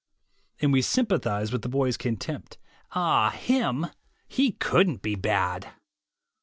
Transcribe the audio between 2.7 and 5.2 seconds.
"Ah, him! He couldn't be